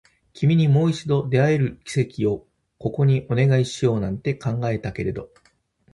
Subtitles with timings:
[0.33, 2.47] 君にもう一度出会える奇跡を
[2.79, 5.29] ここにお願いしようなんて考えたけれど